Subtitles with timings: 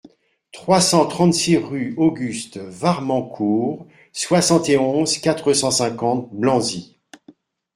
[0.51, 6.97] trois cent trente-six rue Auguste Varmancourt, soixante et onze, quatre cent cinquante, Blanzy